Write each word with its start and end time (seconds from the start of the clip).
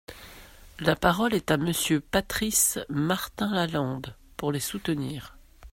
La 0.79 0.95
parole 0.95 1.35
est 1.35 1.51
à 1.51 1.57
Monsieur 1.57 1.99
Patrice 1.99 2.79
Martin-Lalande, 2.89 4.15
pour 4.35 4.51
les 4.51 4.59
soutenir. 4.59 5.37